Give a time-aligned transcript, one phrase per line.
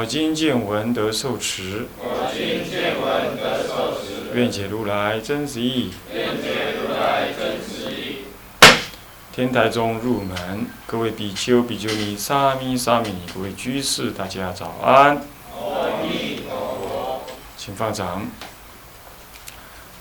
[0.00, 1.86] 我今见闻得受持。
[4.32, 5.92] 愿解如来真实义。
[6.14, 8.24] 愿解如来真实义
[9.30, 15.20] 天台中入门，各位比丘、比丘尼、沙弥、沙弥尼，各位居士，大家早安。
[17.58, 18.26] 请放掌。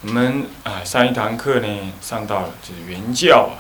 [0.04, 3.60] 我们啊，上一堂课呢，上到了就是原教啊，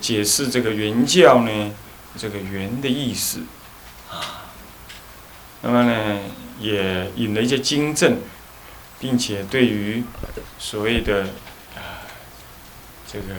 [0.00, 1.70] 解释这个原教呢，
[2.16, 3.55] 这个原的意思啊。
[5.66, 6.20] 那么呢，
[6.60, 8.18] 也引了一些经证，
[9.00, 10.04] 并且对于
[10.60, 11.22] 所谓的
[11.74, 12.06] 啊
[13.10, 13.34] 这个。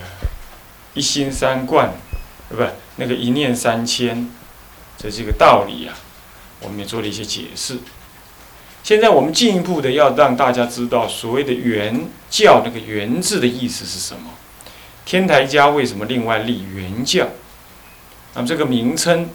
[0.94, 1.94] 一心三观，
[2.50, 2.56] 不，
[2.96, 4.32] 那个一念三千，
[4.98, 5.94] 这这个道理啊，
[6.60, 7.78] 我们也做了一些解释。
[8.82, 14.32] 现在我们进一步的要让大家知道，所谓的原教那个原字的意思是什么？
[15.06, 17.28] 天台家为什么另外立原教？
[18.34, 19.30] 那么这个名称，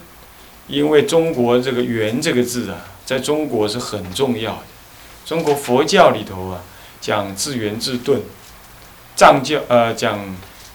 [0.67, 4.63] 因为中国这个圆这个字啊，在中国是很重要的。
[5.25, 6.61] 中国佛教里头啊，
[6.99, 8.21] 讲自圆自顿，
[9.15, 10.19] 藏教呃讲。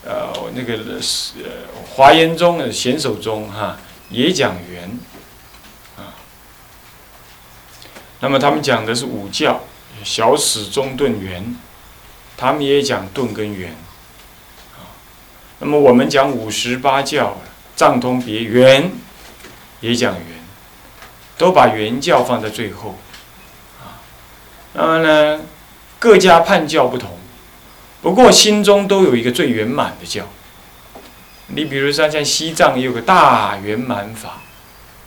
[0.05, 1.35] 呃，那个是
[1.91, 3.77] 华严宗的显首宗哈，
[4.09, 4.99] 也讲圆
[5.99, 6.15] 啊。
[8.21, 9.65] 那么他们讲的是五教，
[10.05, 11.55] 小始中顿圆，
[12.39, 13.73] 他们也讲顿跟圆
[14.79, 14.97] 啊。
[15.59, 17.37] 那么我们讲五十八教，
[17.77, 18.93] 藏通别圆，
[19.81, 20.25] 也讲圆，
[21.37, 22.99] 都把圆教放在最后
[23.81, 24.03] 啊。
[24.75, 25.41] 那么呢，
[25.99, 27.17] 各家判教不同。
[28.01, 30.25] 不过心中都有一个最圆满的教。
[31.49, 34.43] 你比如说像西藏有个大圆满法，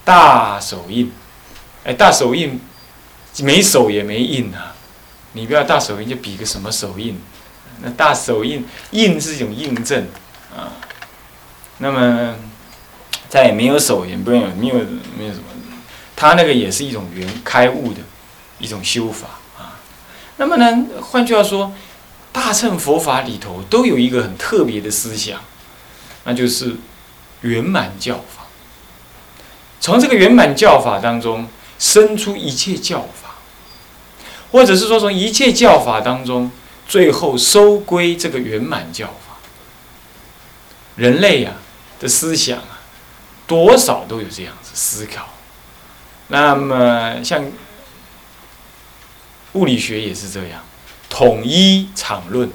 [0.04, 1.12] 大手印，
[1.84, 2.59] 哎，大手印
[3.40, 4.76] 没手也没印啊。
[5.34, 7.22] 你不要大手印就比个什么手印？
[7.82, 10.08] 那大手印印是一种印证
[10.53, 10.74] 啊。
[11.78, 12.36] 那么
[13.31, 14.75] 再也没有手也不用没有
[15.18, 15.46] 没有什么，
[16.16, 18.02] 他那个也是一种圆开悟的
[18.59, 19.80] 一种修法啊。
[20.38, 21.74] 那么呢，换句话说。
[22.34, 25.41] 大乘佛法里头都有一个很特别的思想，
[26.24, 26.78] 那就是
[27.41, 28.46] 圆满教法。
[29.81, 33.36] 从这个圆满教法当中生出一切教法，
[34.53, 36.50] 或者是说从一切教法当中
[36.88, 39.36] 最后收归这个圆满教法。
[40.96, 41.56] 人类呀
[42.00, 42.59] 的思想，
[43.52, 45.28] 多少都有这样子思考。
[46.30, 47.44] 那么像
[49.52, 50.64] 物理学也是这样。
[51.10, 52.50] 统一场论，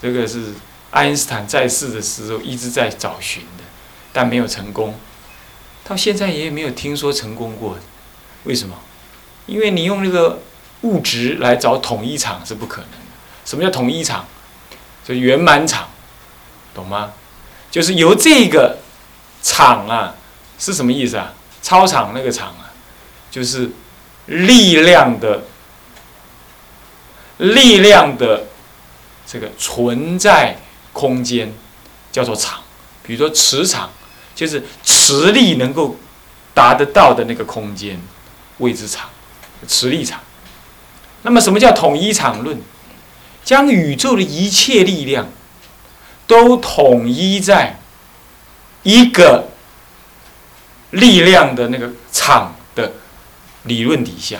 [0.00, 0.54] 这个是
[0.92, 3.64] 爱因斯坦在世的时候一直在找寻的，
[4.12, 4.96] 但没有成功，
[5.82, 7.76] 到现在也没有听说成功过。
[8.44, 8.78] 为什么？
[9.46, 10.40] 因为你用那个
[10.82, 12.96] 物质来找统一场是不可能的。
[13.44, 14.28] 什么叫统一场？
[15.04, 15.88] 就圆满场，
[16.72, 17.14] 懂吗？
[17.72, 18.78] 就是由这个
[19.44, 20.16] 场啊，
[20.58, 21.32] 是什么意思啊？
[21.62, 22.74] 操场那个场啊，
[23.30, 23.70] 就是
[24.24, 25.44] 力量的。
[27.38, 28.44] 力量的
[29.26, 30.56] 这个存在
[30.92, 31.52] 空间
[32.12, 32.60] 叫做场，
[33.02, 33.90] 比如说磁场，
[34.36, 35.96] 就是磁力能够
[36.54, 38.00] 达得到的那个空间，
[38.58, 39.10] 谓之场，
[39.66, 40.20] 磁力场。
[41.22, 42.62] 那么什么叫统一场论？
[43.44, 45.28] 将宇宙的一切力量
[46.28, 47.80] 都统一在
[48.84, 49.48] 一个
[50.90, 52.92] 力量的那个场的
[53.64, 54.38] 理论底下。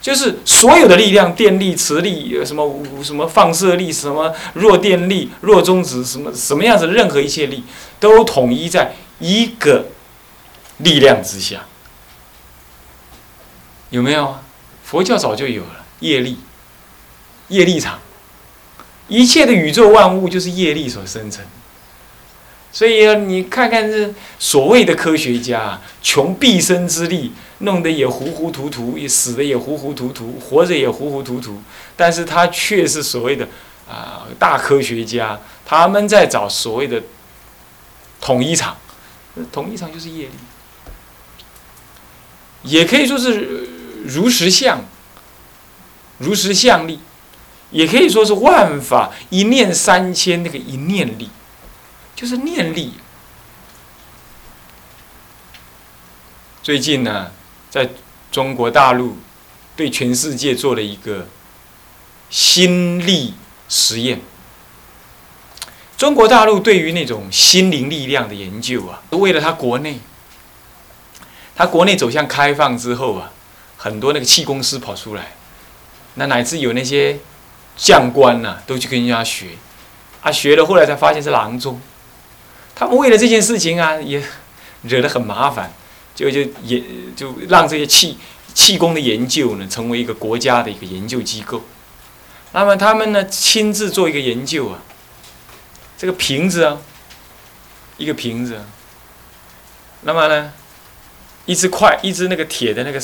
[0.00, 7.64] 就是所有的力量，电力、磁力，什么什么放射力，什么弱电力、弱中子，什么什么样子，任何一切力，
[7.98, 9.86] 都统一在一个
[10.76, 11.64] 力量之下。
[13.88, 14.42] 有没有啊？
[14.84, 16.36] 佛教早就有了业力，
[17.48, 17.98] 业力场，
[19.08, 21.42] 一切的宇宙万物就是业力所生成。
[22.74, 27.32] 所以，你看看这所谓的科学家，穷毕生之力。
[27.58, 31.62] 弄得也糊糊涂涂，也死的也糊糊涂涂，活着也糊糊涂涂，
[31.96, 33.48] 但是他却是所谓的
[33.88, 37.00] 啊大科学家，他们在找所谓的
[38.20, 38.76] 统一场，
[39.52, 40.32] 统一场就是业力，
[42.64, 43.68] 也可以说是
[44.04, 44.84] 如实相，
[46.18, 46.98] 如实相力，
[47.70, 51.30] 也可以说是万法一念三千那个一念力，
[52.14, 52.94] 就是念力。
[56.62, 57.30] 最近呢。
[57.74, 57.90] 在
[58.30, 59.16] 中国大陆
[59.74, 61.26] 对全世界做了一个
[62.30, 63.34] 心力
[63.68, 64.20] 实验。
[65.96, 69.98] 中国大陆对于那种心灵力量的研究啊，为了他国内，
[71.56, 73.32] 他国内走向开放之后啊，
[73.76, 75.32] 很多那个气功师跑出来，
[76.14, 77.18] 那乃至有那些
[77.76, 79.48] 将官呐，都去跟人家学，
[80.22, 81.80] 啊，学了后来才发现是郎中。
[82.74, 84.22] 他们为了这件事情啊，也
[84.82, 85.72] 惹得很麻烦，
[86.14, 86.82] 就就也
[87.16, 88.18] 就让这些气
[88.52, 91.62] 气功的研究呢，成为一个国家的一个研究机构。
[92.52, 94.80] 那么他们呢，亲自做一个研究啊。
[95.96, 96.78] 这个瓶子啊，
[97.96, 98.60] 一个瓶子，
[100.02, 100.52] 那么呢，
[101.46, 103.00] 一只筷，一只那个铁的那个，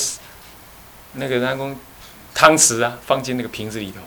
[1.13, 1.75] 那个那公
[2.35, 3.99] 汤匙啊，放进那个瓶子里头，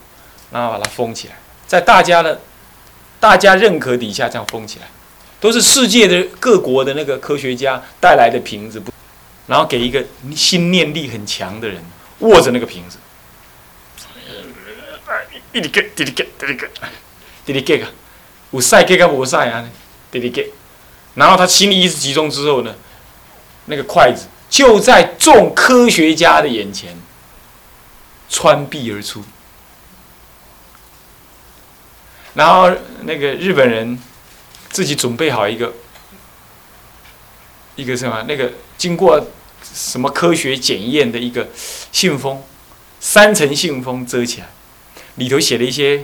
[0.53, 1.35] 然后把它封起来，
[1.67, 2.43] 在大家的
[3.19, 4.87] 大家认可底下这样封起来，
[5.45, 8.83] 都是世界的各国的那个科学家带来的瓶子，
[9.47, 10.03] 然后给一个
[10.35, 11.85] 心念力很强的人
[12.21, 12.97] 握着那个瓶子，
[15.53, 16.67] 滴滴给，滴滴给，滴滴给，
[17.45, 17.87] 滴滴个。
[18.53, 19.69] 有晒给跟无晒啊，
[20.11, 20.51] 滴滴给，
[21.15, 22.75] 然后他心力一直集中之后呢，
[23.67, 26.97] 那个筷子就在众科学家的眼前
[28.31, 29.23] 穿壁而出，
[32.33, 32.71] 然后
[33.03, 33.99] 那个日本人
[34.75, 35.73] 自己准备好一个
[37.77, 39.25] 一个什么那个经过
[39.63, 41.49] 什么科学检验的一个
[41.93, 42.43] 信封，
[42.99, 44.49] 三层信封遮起来，
[45.15, 46.03] 里头写了一些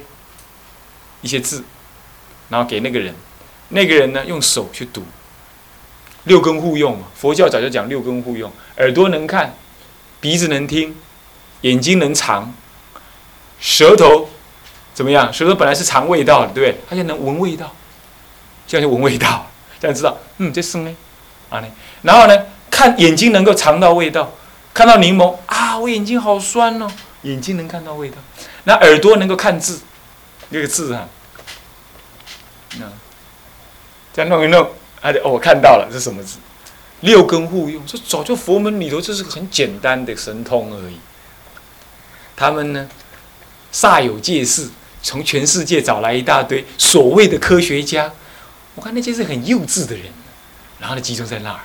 [1.20, 1.64] 一些字。
[2.48, 3.12] 然后给那个人，
[3.70, 5.04] 那个人呢用手去读，
[6.24, 7.06] 六根互用嘛。
[7.16, 9.56] 佛教早就讲六根互用，耳朵能看，
[10.20, 10.96] 鼻子能听，
[11.62, 12.54] 眼睛能尝，
[13.60, 14.30] 舌头
[14.94, 15.32] 怎么样？
[15.32, 16.80] 舌头本来是尝味道的，对不对？
[16.88, 17.72] 它就能闻味道，
[18.70, 19.50] 这样就闻味道，
[19.80, 20.96] 这样知道，嗯，这生呢，
[21.48, 21.66] 啊呢。
[22.02, 24.32] 然后呢，看眼睛能够尝到味道，
[24.72, 26.88] 看到柠檬啊，我眼睛好酸哦，
[27.22, 28.18] 眼睛能看到味道。
[28.62, 29.80] 那耳朵能够看字，
[30.50, 31.08] 那个字啊。
[32.78, 32.86] 那
[34.12, 34.62] 再弄一弄，
[35.00, 36.38] 啊哦，我看到了，是什么字？
[37.00, 41.00] 六根互用，这早就佛门里头，这是个很简单的神通而已。
[42.36, 42.88] 他们呢，
[43.72, 44.68] 煞有介事，
[45.02, 48.12] 从全世界找来一大堆所谓的科学家，
[48.74, 50.06] 我看那些是很幼稚的人，
[50.78, 51.60] 然后呢，集中在那儿，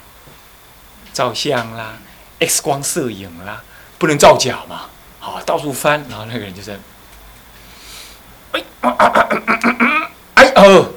[1.13, 1.97] 照相啦
[2.39, 3.63] ，X 光摄影啦，
[3.97, 6.77] 不能造假嘛，好，到处翻，然后那个人就在，
[8.51, 8.63] 哎，
[10.35, 10.91] 哎哦。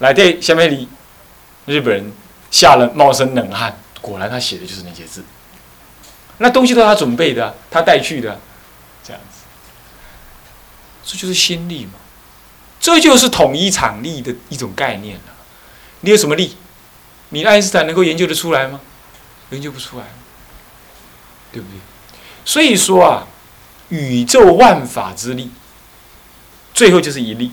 [0.00, 0.88] 来对，下面里
[1.66, 2.12] 日本人
[2.50, 5.24] 吓了冒身冷汗，果然他写的就是那些字，
[6.38, 8.38] 那东西都是他准备的，他带去的，
[9.04, 9.44] 这样子，
[11.04, 11.92] 这就是心力嘛，
[12.80, 15.33] 这就是统一场力的一种概念了。
[16.04, 16.56] 你有什么力？
[17.30, 18.80] 你爱因斯坦能够研究得出来吗？
[19.50, 20.04] 研究不出来，
[21.50, 21.78] 对不对？
[22.44, 23.26] 所以说啊，
[23.88, 25.50] 宇宙万法之力，
[26.72, 27.52] 最后就是一力。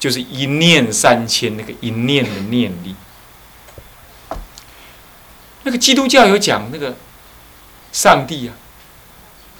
[0.00, 2.96] 就是一念三千，那个一念的念力。
[5.62, 6.96] 那个基督教有讲那个
[7.92, 8.54] 上帝啊，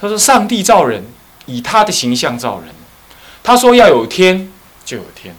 [0.01, 1.05] 他说上帝造人，
[1.45, 2.75] 以他的形象造人。
[3.41, 4.51] 他说要有天
[4.83, 5.33] 就有天，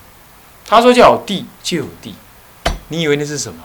[0.67, 2.15] 他说要有地就有地。
[2.89, 3.65] 你以为那是什么？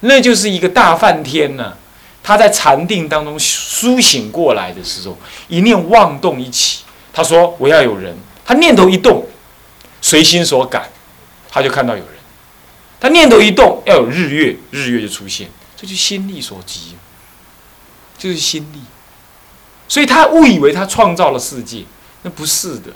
[0.00, 1.76] 那就是一个大梵天呢。
[2.22, 5.16] 他在禅定当中苏醒过来的时候，
[5.46, 9.24] 一念妄动一起，他说我要有人，他念头一动。
[10.02, 10.88] 随心所感，
[11.50, 12.12] 他就看到有人。
[13.00, 16.94] 他念头一动，要有日月，日月就出现，这就心力所及，
[18.18, 18.80] 就是心力。
[19.88, 21.84] 所以他误以为他创造了世界，
[22.22, 22.90] 那不是的，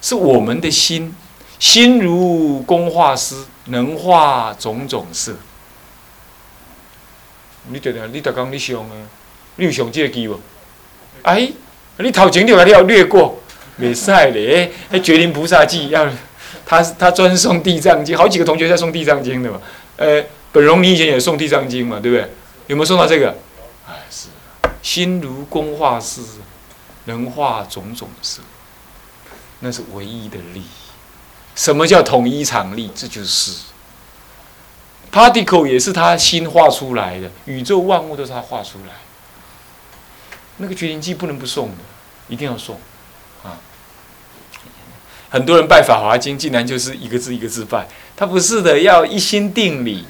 [0.00, 1.14] 是我们的心，
[1.58, 5.34] 心如工画师，能化种种色。
[7.68, 8.94] 你得得，你得讲你上啊，
[9.56, 10.38] 你有上这个机无？
[11.22, 11.50] 哎，
[11.98, 13.38] 你头前就你要略过。
[13.76, 16.06] 没赛嘞，那《觉灵菩萨记》要，
[16.66, 19.58] 他他专送《地藏经》，好几个同学在送《地藏经》的嘛。
[19.96, 22.28] 呃，本荣你以前也送《地藏经》嘛，对不对？
[22.66, 23.34] 有没有送到这个？
[23.88, 24.28] 哎，是。
[24.82, 26.20] 心如工画师，
[27.06, 28.42] 能化种种色，
[29.60, 30.81] 那是唯一的利益。
[31.54, 32.90] 什么叫统一场力？
[32.94, 33.52] 这就是。
[35.12, 38.94] Particle 也是他心画出来的，宇宙万物都是他画出来。
[40.56, 41.76] 那个《觉灵记》不能不送的，
[42.28, 42.76] 一定要送
[43.42, 43.58] 啊。
[45.28, 50.06] 很多人拜《法华经》，竟然就是一个字一个字拜，他不是的，要一心定理，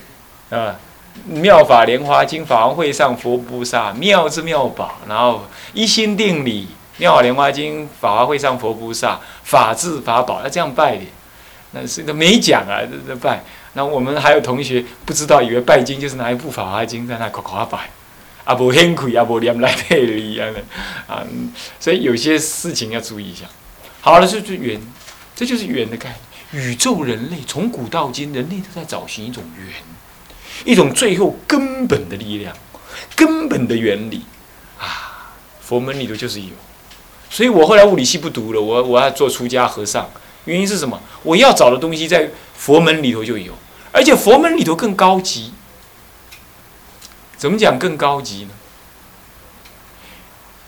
[0.51, 0.79] 啊，
[1.33, 6.67] 《妙法莲华经》法王会上佛菩萨妙之妙宝，然后一心定理，
[6.99, 11.05] 《妙法莲华经》法华会上佛菩萨法治法宝，要这样拜的，
[11.73, 13.43] 那是个没讲啊，这这拜。
[13.75, 17.89] 那我们还有同学不知道，以为拜经就是拿一部《法华经》在那口口拜，
[18.45, 20.47] 啊，无兴趣，啊，无念来体里啊，
[21.07, 21.25] 啊，
[21.81, 23.47] 所以有些事情要注意一下。
[24.03, 24.79] 好了，这就缘，
[25.35, 26.65] 这就是缘的概念。
[26.65, 29.73] 宇宙人类从古到今，人类都在找寻一种缘，
[30.67, 32.55] 一种最后根本的力量，
[33.17, 34.23] 根本的原理
[34.79, 35.33] 啊。
[35.63, 36.51] 佛门里头就是有，
[37.31, 40.11] 所以我后来物理系不读了，我我要做出家和尚。
[40.45, 41.01] 原因是什么？
[41.23, 43.53] 我要找的东西在佛门里头就有，
[43.93, 45.53] 而且佛门里头更高级。
[47.37, 48.51] 怎么讲更高级呢？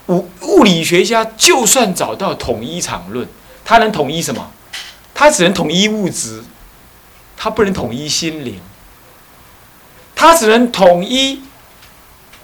[0.09, 3.27] 物物理学家就算找到统一场论，
[3.65, 4.51] 他能统一什么？
[5.15, 6.43] 他只能统一物质，
[7.37, 8.61] 他不能统一心灵。
[10.17, 11.41] 他只能统一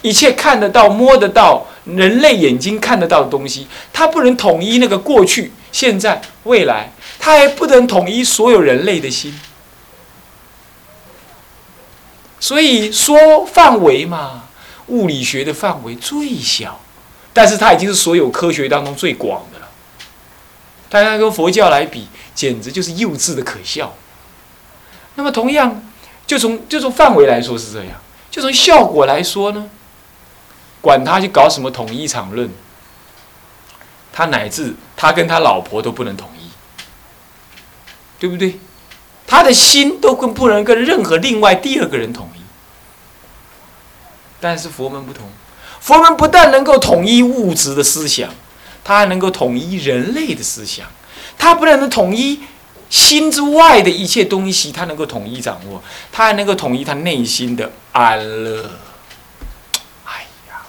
[0.02, 9.38] 一切看得到、摸得到、人类眼睛看得到的东西，他不能统一那个过去、现在、未来，他还不能统一所有人类的心。
[12.40, 14.44] 所以说范围嘛，
[14.86, 16.80] 物理学的范围最小，
[17.34, 19.68] 但是它已经是所有科学当中最广的了。
[20.88, 23.94] 大家跟佛教来比，简直就是幼稚的可笑。
[25.16, 25.82] 那么同样，
[26.26, 28.00] 就从就从范围来说是这样，
[28.30, 29.68] 就从效果来说呢，
[30.80, 32.50] 管他去搞什么统一场论，
[34.10, 36.39] 他乃至他跟他老婆都不能统一，
[38.20, 38.60] 对不对？
[39.26, 42.40] 他的心都跟不能跟任何另外第二个人统一，
[44.40, 45.28] 但是佛门不同，
[45.80, 48.28] 佛门不但能够统一物质的思想，
[48.82, 50.86] 他还能够统一人类的思想，
[51.38, 52.40] 他不但能统一
[52.88, 58.68] 心之外的一切东西，他能够统一掌握，他还能够统一他内心的安乐。
[60.04, 60.62] 哎呀，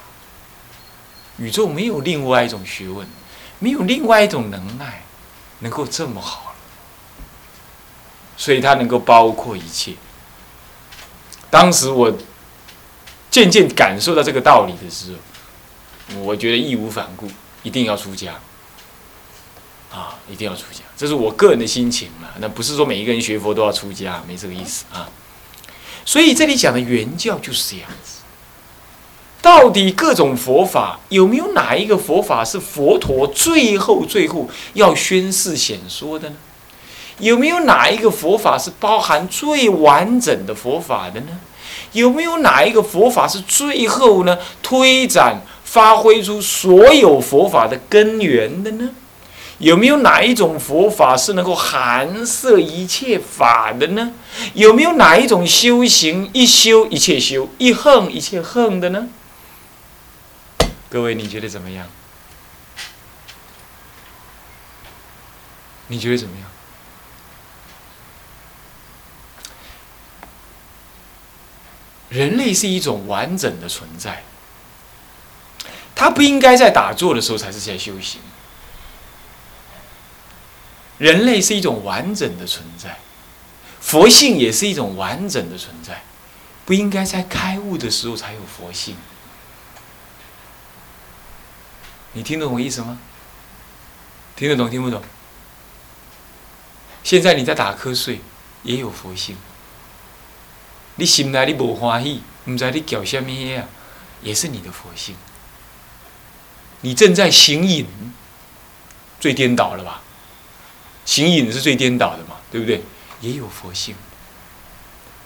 [1.38, 3.08] 宇宙没有另外一种学问，
[3.58, 5.02] 没有另外一种能耐，
[5.60, 6.51] 能够这么好。
[8.42, 9.94] 所以它能够包括一切。
[11.52, 12.12] 当时我
[13.30, 15.14] 渐渐感受到这个道理的时
[16.12, 17.28] 候，我觉得义无反顾，
[17.62, 18.40] 一定要出家。
[19.92, 22.30] 啊，一定要出家，这是我个人的心情嘛。
[22.40, 25.08] 那不是说每一个人学佛都要出家，没这个意思啊。
[26.04, 28.22] 所以这里讲的原教就是这样子。
[29.40, 36.36] 到底各种佛法有没有哪一个佛法是佛陀最后最后要宣示显说的呢？
[37.22, 41.40] 有没有哪一个佛法是包含最完整的佛法的呢？
[41.94, 48.90] 有没有哪一个佛法是最后呢推展发挥出所有佛法的根源的呢？
[49.60, 54.14] 有没有哪一种佛法是能够含摄一切法的呢？
[54.56, 59.08] 有没有哪一种修行一修一切修，一横一切横的呢？
[60.90, 61.88] 各位，你觉得怎么样？
[65.90, 66.48] 你觉得怎么样？
[72.12, 74.24] 人类是一种完整的存在，
[75.96, 78.20] 他不应该在打坐的时候才是在修行。
[80.98, 83.00] 人类是一种完整的存在，
[83.80, 86.04] 佛性也是一种完整的存在，
[86.66, 88.98] 不应该在开悟的时候才有佛性。
[92.12, 93.00] 你听得懂意思吗？
[94.36, 95.02] 听得懂听不懂？
[97.04, 98.20] 现在你在打瞌睡，
[98.64, 99.38] 也有佛性。
[100.96, 103.68] 你心内你无欢喜，唔知你叫什么啊？
[104.22, 105.16] 也是你的佛性。
[106.82, 107.86] 你正在行隐，
[109.20, 110.02] 最颠倒了吧？
[111.06, 112.84] 行隐是最颠倒的嘛，对不对？
[113.22, 113.96] 也有佛性。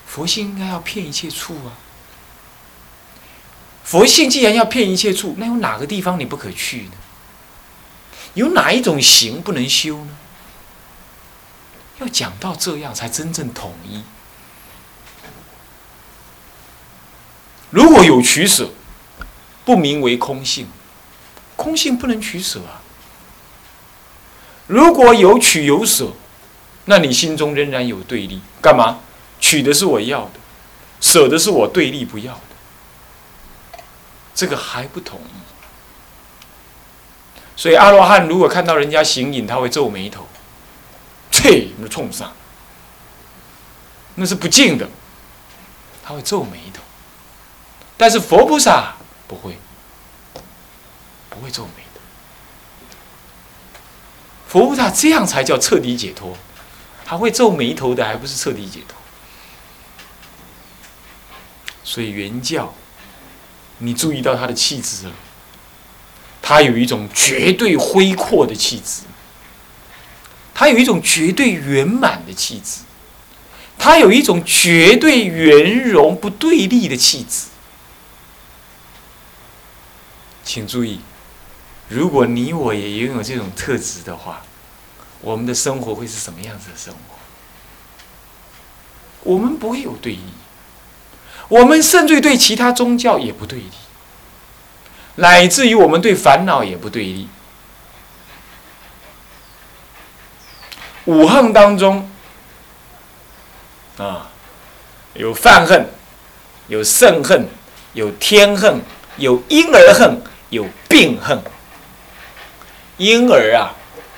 [0.05, 1.75] 佛性应该要骗一切处啊。
[3.83, 6.91] 佛性既然要骗一切处，那有哪个地方你不可去呢？
[8.33, 10.17] 有哪一种行不能修呢？
[11.99, 14.03] 要讲到这样，才真正统一。
[17.69, 18.69] 如果有取舍，
[19.63, 20.67] 不名为空性。
[21.55, 22.81] 空性不能取舍啊。
[24.67, 26.11] 如果有取有舍，
[26.85, 28.41] 那你心中仍然有对立。
[28.61, 28.99] 干嘛？
[29.39, 30.39] 取的是我要的，
[31.01, 33.81] 舍的是我对立不要的。
[34.33, 35.39] 这个还不同意。
[37.55, 40.27] 所以阿罗汉如果看到人家行隐，他会皱眉头，
[41.31, 42.33] 切，那冲上，
[44.15, 44.89] 那是不敬的，
[46.03, 46.74] 他会皱眉头。
[47.97, 48.95] 但是佛菩萨
[49.27, 49.57] 不会，
[51.29, 52.01] 不会皱眉的。
[54.47, 56.37] 佛菩萨这样才叫彻底解脱，
[57.05, 58.97] 还会皱眉头的，还不是彻底解脱。
[61.83, 62.73] 所以原教，
[63.77, 65.13] 你注意到他的气质了，
[66.41, 69.03] 他有一种绝对恢阔的气质，
[70.53, 72.81] 他有一种绝对圆满的气质，
[73.77, 77.45] 他有一种绝对圆融不对立的气质。
[80.45, 81.01] 请注意，
[81.89, 84.43] 如果你我也拥有这种特质的话，
[85.19, 87.15] 我们的生活会是什么样子的生活？
[89.23, 90.21] 我们不会有对立，
[91.49, 93.71] 我们甚至对其他宗教也不对立，
[95.15, 97.27] 乃至于我们对烦恼也不对立。
[101.05, 102.09] 五恨当中，
[103.97, 104.29] 啊，
[105.15, 105.89] 有犯恨，
[106.67, 107.47] 有圣恨，
[107.93, 108.81] 有天恨，
[109.17, 110.21] 有婴儿恨，
[110.55, 111.43] 有病恨。
[112.97, 113.75] 婴儿啊，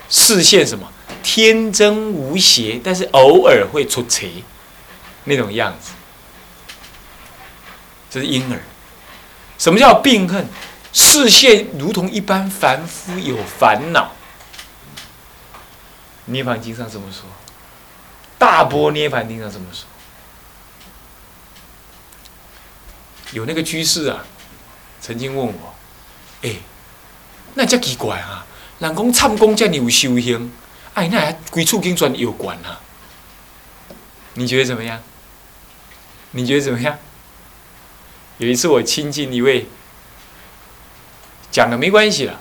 [0.09, 0.91] 视线什么？
[1.21, 4.43] 天真无邪，但是偶尔会出贼。
[5.25, 5.91] 那种样子，
[8.09, 8.61] 这是婴儿。
[9.57, 10.47] 什么叫病恨？
[10.93, 14.13] 视线如同一般凡夫有烦恼。
[16.25, 17.23] 涅盘经上这么说，
[18.37, 19.85] 大波涅盘经上这么说。
[23.31, 24.25] 有那个居士啊，
[25.01, 25.75] 曾经问我
[26.41, 26.55] ：“哎，
[27.55, 28.45] 那叫奇怪啊！
[28.79, 30.51] 人讲唱功叫你有修行，
[30.93, 32.79] 哎，那还归处经转有关啊？
[34.35, 35.01] 你觉得怎么样？”
[36.31, 36.99] 你觉得怎么样？
[38.37, 39.65] 有一次我亲近一位，
[41.49, 42.39] 讲了没关系了，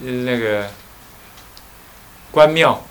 [0.00, 0.70] 就是那个
[2.30, 2.84] 关庙，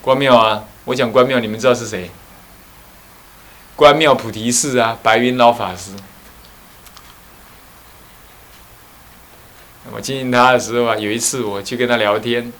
[0.00, 2.10] 关庙啊，我讲关庙，你们知道是谁？
[3.76, 5.90] 关庙菩提寺啊，白云老法师。
[9.92, 12.52] 我亲近他的时候啊，有一次我去跟他聊天，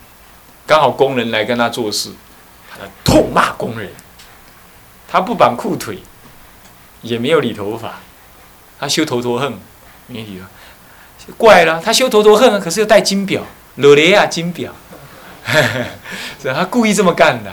[0.67, 2.11] 刚好工人来跟他做事，
[2.71, 3.91] 他痛骂工人。
[5.13, 5.99] 他不绑裤腿，
[7.03, 7.99] 也没有理头发，
[8.79, 9.53] 他修头陀恨，
[10.07, 13.43] 没理头，怪了，他修头陀恨，可是又戴金表，
[13.75, 14.73] 罗雷亚金表，
[16.41, 17.51] 是他故意这么干的，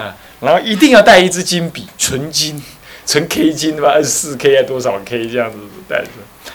[0.00, 2.62] 啊，然后一定要带一支金笔，纯金，
[3.04, 6.10] 纯 K 金吧，二十四 K 啊，多少 K 这样子带着，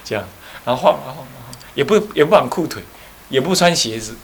[0.05, 0.23] 这样，
[0.63, 1.27] 然后晃啊晃啊晃，
[1.79, 2.83] 也不也不绑裤腿，
[3.29, 4.17] 也不穿鞋子，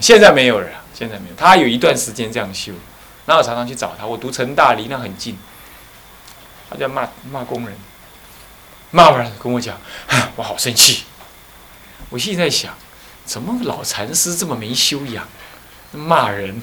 [0.00, 2.72] 现在没有了，现在没有，他有一段时间这样修。
[3.26, 5.36] 然后常常去找他，我读成大离那很近，
[6.70, 7.76] 他就骂骂工人，
[8.92, 9.80] 骂完跟我讲，
[10.36, 11.02] 我好生气。
[12.08, 12.72] 我现在想，
[13.24, 15.26] 怎么老禅师这么没修养，
[15.90, 16.62] 骂人，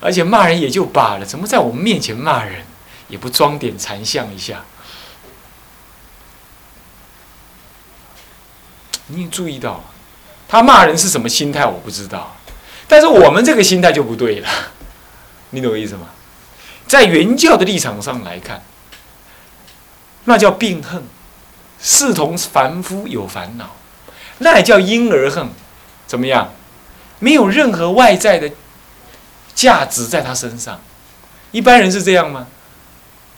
[0.00, 2.64] 而且骂人也就罢了，怎么在我们面前骂人，
[3.08, 4.64] 也不装点禅相一下？
[9.14, 9.84] 你注意到，
[10.48, 11.64] 他骂人是什么心态？
[11.66, 12.36] 我不知道，
[12.88, 14.48] 但是我们这个心态就不对了。
[15.50, 16.08] 你懂我意思吗？
[16.86, 18.62] 在原教的立场上来看，
[20.24, 21.02] 那叫病恨，
[21.80, 23.76] 视同凡夫有烦恼，
[24.38, 25.48] 那也叫婴儿恨，
[26.06, 26.52] 怎么样？
[27.18, 28.50] 没有任何外在的
[29.54, 30.80] 价值在他身上。
[31.50, 32.46] 一般人是这样吗？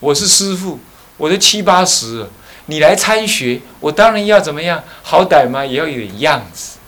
[0.01, 0.81] 我是师傅，
[1.17, 2.31] 我都七八十了，
[2.67, 4.83] 你来参学，我当然要怎么样？
[5.03, 6.79] 好歹嘛，也要有点样子，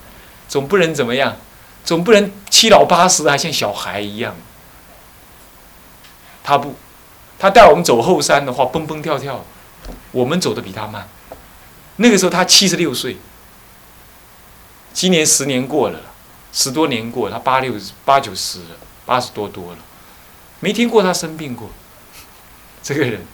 [0.47, 1.37] 总不能怎么样？
[1.85, 4.35] 总不能七老八十还像小孩一样。
[6.43, 6.75] 他不，
[7.37, 9.45] 他带我们走后山的话，蹦蹦跳跳，
[10.11, 11.07] 我们走的比他慢。
[11.97, 13.17] 那个时候他七十六岁，
[14.93, 15.99] 今年十年过了，
[16.51, 19.77] 十多年过，他八六八九十了，八十多多了，
[20.59, 21.69] 没听过他生病过。
[22.81, 23.25] 这个人，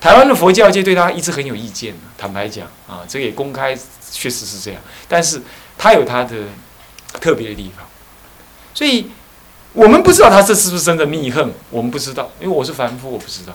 [0.00, 3.76] 台湾的佛教界对他一直很有意见坦白讲啊，这个也公开，
[4.10, 4.80] 确实是这样。
[5.08, 5.42] 但是
[5.76, 6.36] 他有他的
[7.20, 7.86] 特别的地方，
[8.74, 9.10] 所以。
[9.72, 13.54] 我们不知道他这是不是真的密恨，我们不知道，因为我是凡夫，我不知道。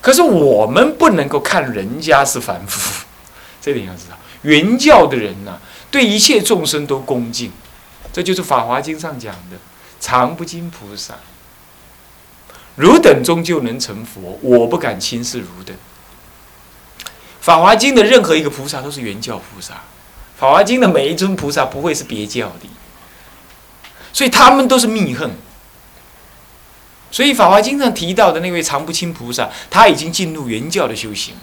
[0.00, 3.04] 可是我们不能够看人家是凡夫，
[3.60, 4.16] 这点要知道。
[4.40, 5.58] 原教的人呐，
[5.90, 7.52] 对一切众生都恭敬，
[8.10, 9.58] 这就是《法华经》上讲的
[10.00, 11.16] “常不惊菩萨”。
[12.78, 15.76] 汝等终究能成佛，我不敢轻视汝等。
[17.40, 19.74] 《法华经》的任何一个菩萨都是原教菩萨，
[20.36, 22.68] 《法华经》的每一尊菩萨不会是别教的，
[24.12, 25.32] 所以他们都是密恨。
[27.10, 31.34] 所以《法华经》上提到的那位常不清菩萨，他已经进入原教的修行。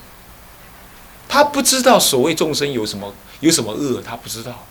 [1.28, 4.63] 他不知道所谓众生有什么有什么恶，他不知道。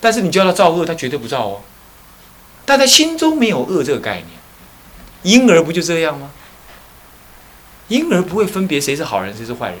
[0.00, 1.60] 但是你叫他造恶，他绝对不造哦。
[2.64, 4.41] 但他心中没有恶这个概念。
[5.22, 6.30] 婴儿不就这样吗？
[7.88, 9.80] 婴儿不会分别谁是好人谁是坏人，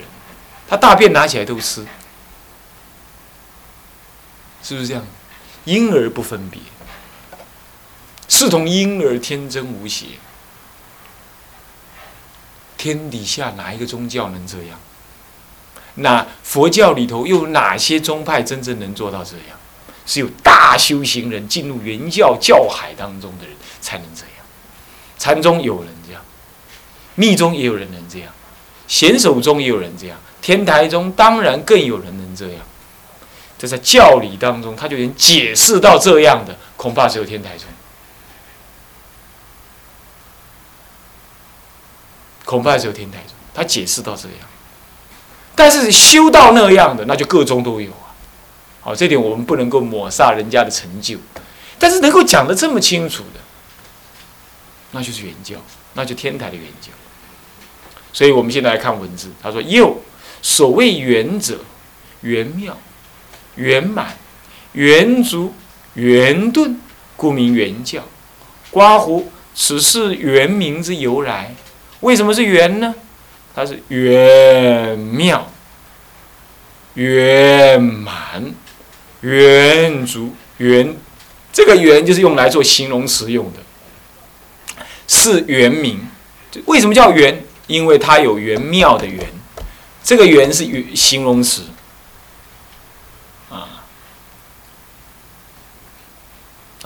[0.68, 1.86] 他大便拿起来都吃，
[4.62, 5.04] 是不是这样？
[5.64, 6.60] 婴儿不分别。
[8.28, 10.06] 视同婴儿天真无邪，
[12.76, 14.78] 天底下哪一个宗教能这样？
[15.94, 19.58] 那佛教里头又有哪些宗派真正能做到这样？
[20.04, 24.41] 只有大修行人进入原教教海当中的人才能这样。
[25.22, 26.20] 禅宗有人这样，
[27.14, 28.28] 密宗也有人能这样，
[28.88, 32.56] 显手中也有人这样，天台中当然更有人能这样。
[33.56, 37.68] 这在教理当中，他就已经解释到这样的，恐怕只有天台宗。
[42.44, 44.38] 恐怕只有天台宗，他解释到这样。
[45.54, 48.10] 但是修到那样的，那就各宗都有啊。
[48.80, 51.16] 好，这点我们不能够抹杀人家的成就。
[51.78, 53.38] 但是能够讲得这么清楚的，
[54.92, 55.56] 那就是圆教，
[55.94, 56.90] 那就天台的圆教。
[58.12, 60.00] 所以我们现在来看文字，他说：“又
[60.40, 61.58] 所谓圆者，
[62.22, 62.78] 圆妙。”
[63.56, 64.16] 圆满、
[64.72, 65.52] 圆足、
[65.92, 66.80] 圆顿，
[67.18, 68.02] 故名圆教。
[68.70, 71.54] 刮胡，此是圆名之由来。
[72.00, 72.94] 为什么是圆呢？
[73.54, 75.52] 它是圆妙、
[76.94, 78.54] 圆满、
[79.20, 80.96] 圆足、圆。
[81.52, 83.61] 这个圆就是用来做形容词用的，
[85.12, 86.00] 是圆名。
[86.64, 87.44] 为什么叫圆？
[87.66, 89.26] 因为它有圆妙的圆。
[90.02, 91.64] 这个圆是形容词。
[93.50, 93.84] 啊，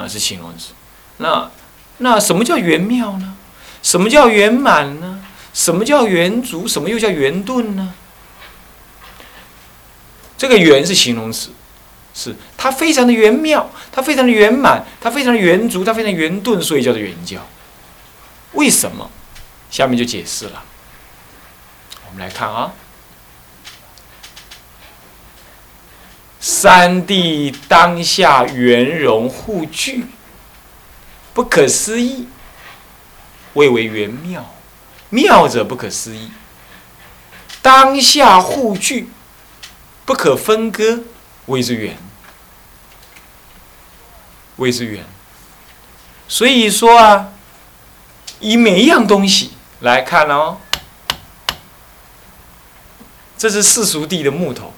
[0.09, 0.73] 是形容词。
[1.19, 1.51] 那
[1.99, 3.37] 那什么叫圆妙呢？
[3.83, 5.23] 什么叫圆满呢？
[5.55, 6.67] 什么叫圆足？
[6.67, 7.95] 什么又叫圆顿呢？
[10.37, 11.51] 这个圆是形容词，
[12.13, 17.41] 是它非常的圆妙，它非常的圆满，它非常的圆足，它非常圆顿，所以叫做圆教。
[18.57, 19.11] 为什么？
[19.71, 20.65] 下面就解释了。
[22.07, 22.73] 我们来看啊。
[26.41, 30.07] 三地当下圆融互具，
[31.35, 32.29] 不可思议，
[33.55, 34.55] 谓为圆妙。
[35.11, 36.31] 妙者不可思议，
[37.63, 39.09] 当下互具，
[40.05, 41.05] 不可分割，
[41.47, 41.97] 谓之圆。
[44.57, 45.05] 谓之圆。
[46.29, 47.33] 所以说啊，
[48.47, 50.59] 以每一样东西来看哦，
[53.37, 54.73] 这是世俗地的木头。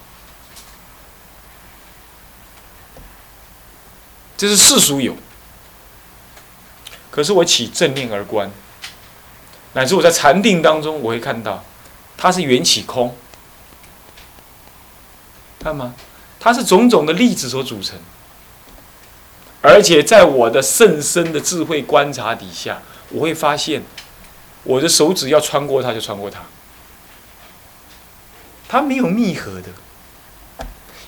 [4.39, 5.15] 这是世俗有，
[7.11, 8.51] 可是我起正念而观，
[9.75, 11.63] 乃至我在禅定当中，我会看到，
[12.17, 13.15] 它是缘起空，
[15.63, 15.95] 看吗？
[16.41, 17.99] 它是种种的粒子所组成，
[19.61, 23.83] 而且在我的甚深的智慧观察底下，我会发现，
[24.65, 26.41] 我的手指要穿过它就穿过它，
[28.69, 29.69] 它没有密合的，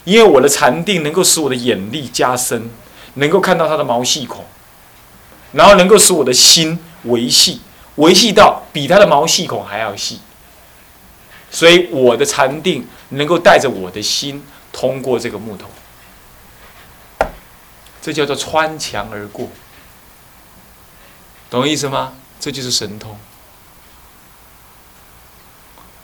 [0.04, 2.70] 因为我的禅定能够使我的眼力加深。
[3.14, 4.44] 能够看到它的毛细孔，
[5.50, 7.60] 然后能够使我的心维系，
[7.96, 10.20] 维系到比它的毛细孔还要细。
[11.50, 15.66] 所以我的禅定能够带着我的心通过这个木头，
[18.00, 19.48] 这叫做穿墙而过，
[21.50, 22.14] 懂意思吗？
[22.38, 23.18] 这就是神通。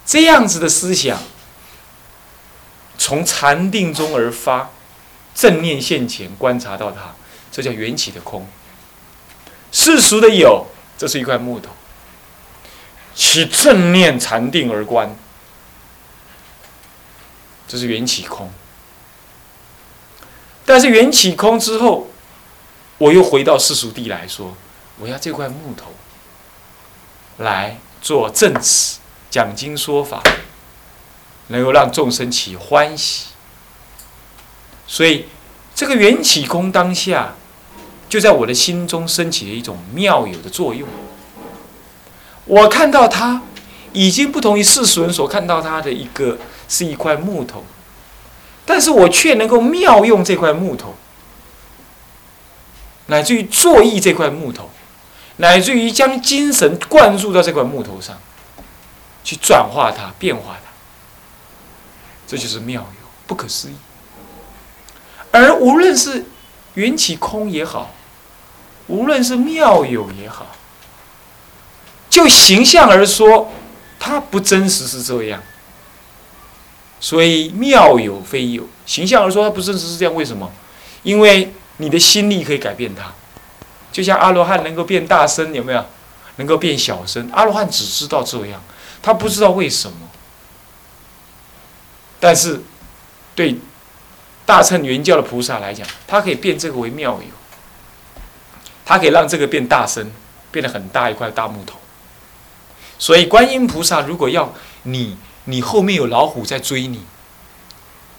[0.05, 1.23] 这样子的思想，
[2.99, 4.71] 从禅定中而发。
[5.35, 7.15] 正念现前，观察到它，
[7.53, 8.49] 这叫缘起的空。
[9.71, 11.71] 世俗的有，这是一块木头。
[13.15, 15.15] 起正念禅定而观，
[17.69, 18.51] 这是缘起空。
[20.65, 22.09] 但是缘起空之后，
[22.97, 24.57] 我又回到世俗地来说，
[24.99, 25.87] 我要这块木头
[27.39, 28.99] 来做证词，
[29.31, 30.23] 讲经说法，
[31.49, 33.27] 能够让众生起欢喜。
[34.87, 35.27] 所以，
[35.75, 37.35] 这个缘起空当下，
[38.09, 40.89] 就在我的心中升起了一种妙有的作用。
[42.45, 43.43] 我看到它，
[43.93, 47.65] 已经不同于世俗人所看到它的一个是一块木头，
[48.65, 50.95] 但是我却能够妙用这块木头，
[53.07, 54.71] 乃至于作意这块木头，
[55.37, 58.19] 乃至于将精神灌注到这块木头上，
[59.23, 60.71] 去转化它、变化它，
[62.27, 63.75] 这就是妙有，不可思议。
[65.31, 66.25] 而无论是
[66.75, 67.95] 缘起空也好，
[68.87, 70.47] 无论是妙有也好，
[72.09, 73.53] 就形象而说，
[73.99, 75.43] 它不真实是这样。
[76.99, 80.15] 所以妙有非有，形象而说它不真实是这样。
[80.15, 80.51] 为什么？
[81.03, 83.13] 因为你的心力可以改变它，
[83.97, 85.83] 就像阿罗汉能够变大声，有没有？
[86.37, 87.31] 能够变小声？
[87.33, 88.63] 阿罗汉只知道这样，
[89.01, 89.97] 他不知道为什么。
[92.21, 92.61] 但是
[93.35, 93.57] 对。
[94.45, 97.29] 大乘圆教的菩萨来讲，他可以变这个为妙有，
[98.85, 100.13] 他可以让这个变大声，
[100.53, 101.79] 变得很大一块大木头。
[102.97, 104.53] 所以观音菩萨如果要
[104.85, 107.05] 你，你后面有老虎在追你，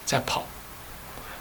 [0.05, 0.43] 在跑，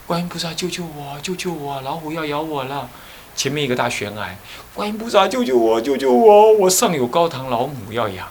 [0.07, 2.88] 观音菩萨救救我，救救我，老虎要咬我了，
[3.37, 4.37] 前面一个大悬崖，
[4.75, 8.29] 观音菩萨救救我，救救我，我上有高堂老母要养，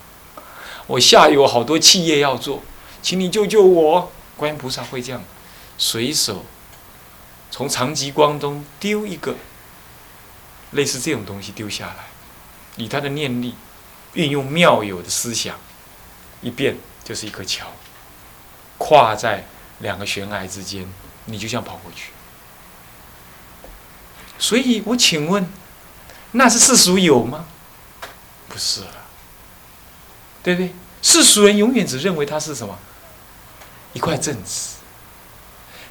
[0.88, 2.64] 我下有好多企业要做，
[3.04, 4.12] 请你救救我。
[4.36, 5.24] 观音菩萨会这样，
[5.78, 6.44] 随手
[7.52, 9.36] 从长吉光中丢一个
[10.72, 12.08] 类似这种东西丢下来，
[12.76, 13.54] 以他的念力，
[14.14, 15.56] 运用妙有的思想，
[16.42, 17.68] 一变就是一颗桥，
[18.78, 19.46] 跨在
[19.80, 20.86] 两个悬崖之间，
[21.26, 22.12] 你就像跑过去。
[24.38, 25.48] 所以我请问，
[26.32, 27.46] 那是世俗有吗？
[28.50, 28.88] 不是了，
[30.44, 30.74] 对不对？
[31.02, 32.78] 世俗人永远只认为它是什么？
[33.94, 34.76] 一块正子。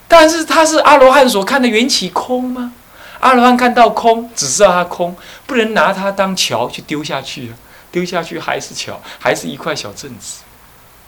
[0.06, 2.72] 但是它是阿罗汉所看的缘起空吗？
[3.20, 7.56] 阿罗汉看到空，只知道它空，不能拿它当桥去丢下去啊！
[7.90, 10.40] 丢下去还是桥，还是一块小正子，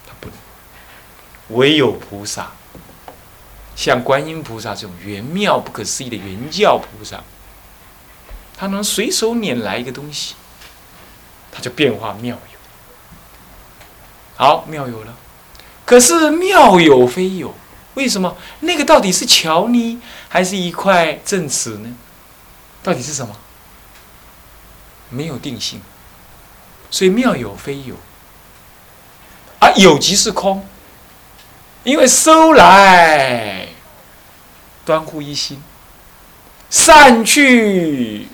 [0.06, 0.36] 他不能。
[1.58, 2.52] 唯有菩萨。
[3.76, 7.22] 像观音菩萨这种圆妙不可思议的圆教菩萨，
[8.56, 10.34] 他能随手拈来一个东西，
[11.52, 12.58] 他就变化妙有。
[14.36, 15.14] 好，妙有了。
[15.84, 17.54] 可是妙有非有，
[17.94, 18.36] 为什么？
[18.60, 21.94] 那个到底是桥呢，还是一块正瓷呢？
[22.82, 23.36] 到底是什么？
[25.10, 25.80] 没有定性。
[26.90, 27.94] 所以妙有非有，
[29.58, 30.66] 啊，有即是空。
[31.86, 33.68] 因为收来
[34.84, 35.62] 端乎一心，
[36.68, 38.26] 散去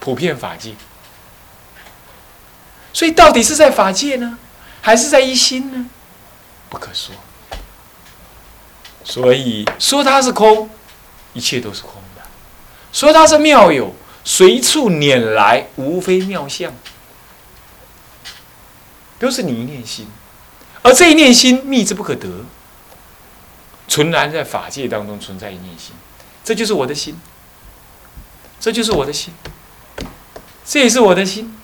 [0.00, 0.72] 普遍法界。
[2.94, 4.38] 所以到底是在法界呢，
[4.80, 5.90] 还是在一心呢？
[6.70, 7.14] 不可说。
[9.04, 10.70] 所以说它是空，
[11.34, 12.22] 一切都是空的；
[12.90, 16.72] 说它是妙有，随处拈来，无非妙相，
[19.18, 20.08] 都是你一念心，
[20.80, 22.46] 而这一念心密之不可得。
[23.88, 25.92] 纯然在法界当中存在一念心，
[26.44, 27.16] 这就是我的心，
[28.60, 29.32] 这就是我的心，
[30.64, 31.56] 这也是我的心。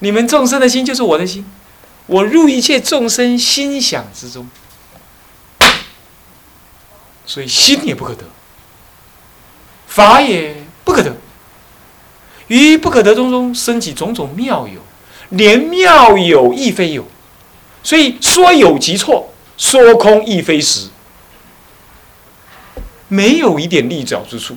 [0.00, 1.46] 你们众生的心就是我的心，
[2.06, 4.48] 我入一切众生心想之中，
[7.24, 8.24] 所以心也不可得，
[9.86, 11.14] 法也不可得，
[12.48, 14.80] 于不可得中中升起种种妙有，
[15.28, 17.06] 连妙有亦非有，
[17.84, 20.88] 所以说有即错，说空亦非实。
[23.10, 24.56] 没有一点立脚之处，